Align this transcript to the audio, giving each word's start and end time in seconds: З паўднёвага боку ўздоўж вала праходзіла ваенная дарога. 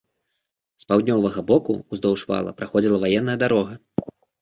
З 0.83 0.87
паўднёвага 0.91 1.45
боку 1.53 1.77
ўздоўж 1.91 2.25
вала 2.35 2.57
праходзіла 2.63 2.97
ваенная 3.07 3.41
дарога. 3.49 3.83